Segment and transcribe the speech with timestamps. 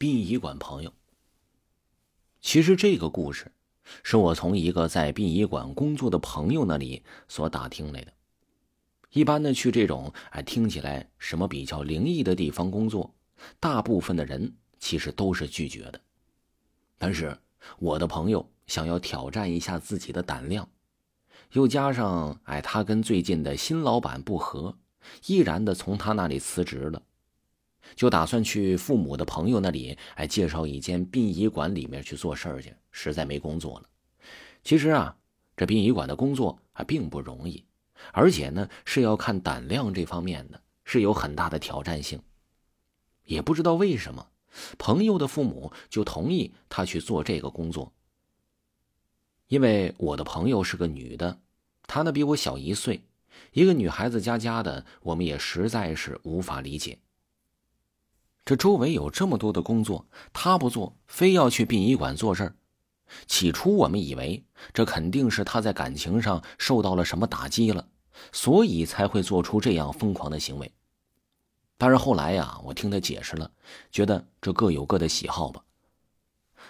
[0.00, 0.94] 殡仪馆朋友。
[2.40, 3.52] 其实这个故事，
[4.02, 8.12] 是我从一个在殡仪馆工作的朋友那里所打听来的。
[9.10, 13.14] 一般的，去这种哎听起来什么比较灵异的地方工作，
[13.60, 16.00] 大部分的人其实都是拒绝的。
[16.96, 17.36] 但是
[17.78, 20.66] 我的朋友想要挑战一下自己的胆量，
[21.52, 24.78] 又加上哎他跟最近的新老板不和，
[25.26, 27.02] 毅然的从他那里辞职了。
[27.94, 32.74] 就打算去父母的朋友那里，哎，介绍一间殡仪馆里面去做事儿去。
[32.92, 33.88] 实在没工作了。
[34.64, 35.16] 其实啊，
[35.56, 37.64] 这殡仪馆的工作还并不容易，
[38.12, 42.20] 而且呢是要看胆量这方面的，是有很大的挑战性。
[43.24, 44.26] 也不知道为什么，
[44.76, 47.92] 朋友的父母就同意他去做这个工作。
[49.46, 51.40] 因为我的朋友是个女的，
[51.86, 53.02] 她呢比我小一岁，
[53.52, 56.98] 一个女孩子家家的，我们也实在是无法理解。
[58.44, 62.54] 这周围有这么多的工作，他不做，非要去殡仪馆做事儿。
[63.26, 67.86] 起初我们以为这肯定是他在感情上受到了什么打击了，
[68.32, 70.72] 所以才会做出这样疯狂的行为。
[71.76, 73.50] 但是后来呀，我听他解释了，
[73.90, 75.62] 觉得这各有各的喜好吧。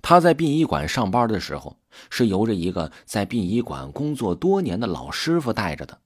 [0.00, 1.78] 他在殡仪馆上班的时候，
[2.10, 6.00] 是由着一个在殡仪馆工作多年的老师傅带着的。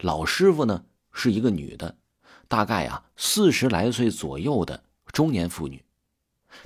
[0.00, 1.96] 老师傅呢，是一个女的。
[2.48, 5.84] 大概啊，四十来岁左右的中年妇女，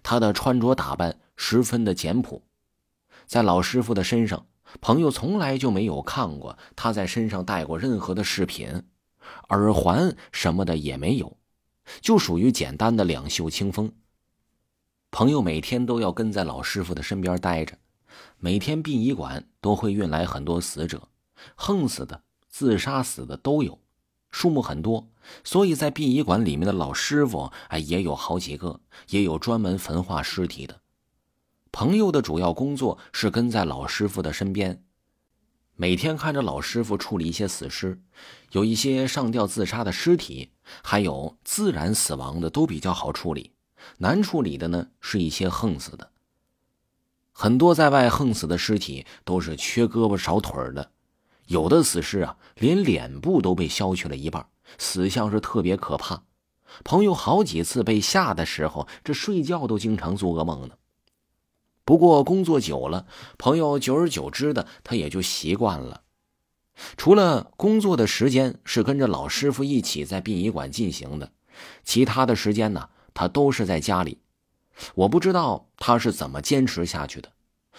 [0.03, 2.43] 她的穿着打扮十分的简朴，
[3.27, 4.47] 在老师傅的身上，
[4.81, 8.83] 朋友从来就没有看过她在身上戴过任何的饰品，
[9.51, 11.37] 耳环什么的也没有，
[12.01, 13.93] 就属于简单的两袖清风。
[15.11, 17.79] 朋友每天都要跟在老师傅的身边待着，
[18.39, 21.09] 每天殡仪馆都会运来很多死者，
[21.55, 23.79] 横死的、自杀死的都有。
[24.39, 25.09] 数目很多，
[25.43, 30.81] 所以在殡仪馆里面的老师傅哎也有好几个，也有专门焚化尸体的。
[31.73, 34.85] 朋友的主要工作是跟在老师傅的身边，
[35.75, 38.01] 每天看着老师傅处理一些死尸，
[38.53, 40.53] 有一些上吊自杀的尸体，
[40.85, 43.51] 还有自然死亡的都比较好处理，
[43.97, 46.13] 难处理的呢是一些横死的。
[47.33, 50.93] 很多在外横死的尸体都是缺胳膊少腿的。
[51.49, 54.47] 有的死尸啊，连脸部都被削去了一半，
[54.79, 56.23] 死相是特别可怕。
[56.85, 60.75] 朋友好几次被吓的时候，这睡觉都经常做噩梦呢。
[61.87, 63.07] 不过工作久了，
[63.39, 66.03] 朋友久而久之的他也就习惯了。
[66.99, 71.33] 除了工作的时间是跟着老师傅一起在殡仪馆进行的，
[71.83, 74.19] 其他的时间呢，他都是在家里。
[74.95, 77.33] 我不知道他是怎么坚持下去的。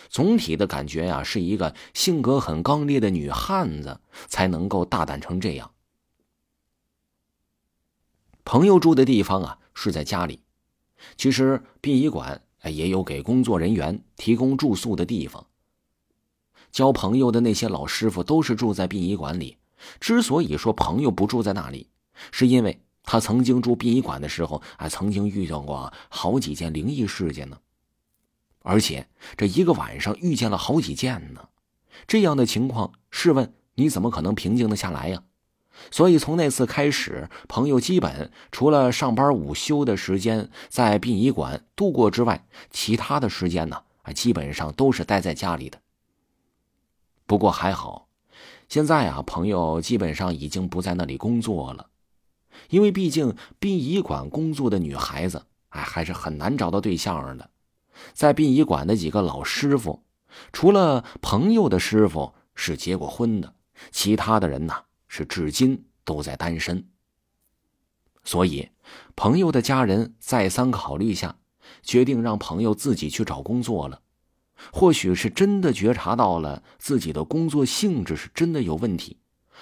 [0.07, 5.71] 总体的感觉呀，是一个性格很刚烈的女汉子才能够大胆成这样。
[8.45, 10.41] 朋友住的地方啊是在家里，
[11.17, 15.45] 其实殡仪馆也有给工作人员提供住宿的地方。
[16.71, 19.57] 交朋友的那些老师傅都是住在殡仪馆里。
[19.99, 21.89] 之所以说朋友不住在那里，
[22.31, 27.57] 是因为他曾经住殡仪馆的时候，还曾经遇到过好几件灵异事件呢。
[28.61, 31.49] 而且这一个晚上遇见了好几件呢，
[32.07, 35.23] 这样的情况，试问你怎么可能平静的下来呀？
[35.91, 45.79] 所以从那次开始，朋友基本除了上班午休的时间在殡仪馆度过之外，其他的时间呢，啊，基本上都是待在家里的。
[47.25, 48.09] 不过还好，
[48.67, 51.87] 现在啊，朋友基本上已经不在那里工作了，
[52.69, 57.49] 因为毕竟殡仪馆工作的女孩子，哎，还是很难找到对象的。
[58.13, 60.03] 在殡仪馆的几个老师傅，
[60.51, 63.55] 除了朋友的师傅是结过婚的，
[63.91, 64.73] 其他的人呢
[65.07, 66.89] 是至今都在单身。
[68.23, 68.69] 所以，
[69.15, 71.38] 朋友的家人再三考虑下，
[71.81, 74.01] 决定让朋友自己去找工作了。
[74.73, 79.17] 或许是真的觉察到了自己的工作性质是真的有问题，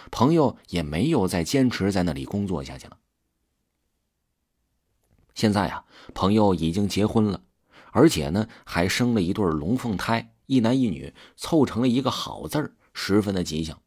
[0.09, 2.97] 朋友也没有再坚持在那里工作下去了。
[5.35, 7.44] 现在啊，朋友已经结婚了。
[7.92, 13.80] 而且呢，还生了一对龙凤胎，一男一女，凑成了一个好字儿，十分的吉祥。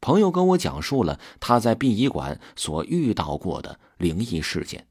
[0.00, 4.86] 朋友跟我讲述了他在殡仪馆所遇到过的灵异事件，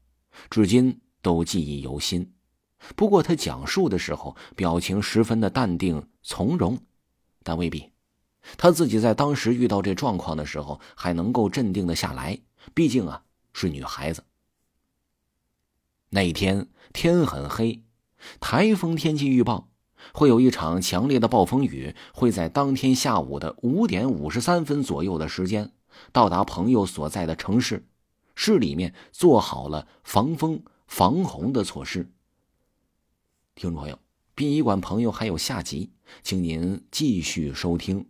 [0.48, 2.32] 至今都记忆犹新。
[2.94, 6.78] 不过他讲述的时候，表情十分的淡定从容，
[7.42, 7.90] 但未必，
[8.56, 12.38] 他自己在当时遇到这状况的时候，还能够镇定的下来。
[12.72, 13.22] 毕竟啊，
[13.52, 14.22] 是女孩子。
[16.10, 17.82] 那一天天很黑。
[18.38, 19.70] 台风天气预报
[20.12, 25.72] 会有一场强烈的暴风雨，会在当天下午的五点五十三分左右的时间
[26.12, 27.86] 到达朋友所在的城市。
[28.34, 32.10] 市里面做好了防风、防洪的措施。
[33.54, 33.98] 听众朋友，
[34.34, 35.92] 殡仪馆朋友还有下集，
[36.22, 38.09] 请您继续收听。